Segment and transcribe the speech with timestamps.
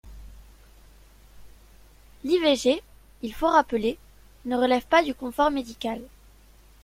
[2.23, 2.81] L’IVG,
[3.21, 3.99] il faut rappeler,
[4.45, 6.01] ne relève pas du confort médical.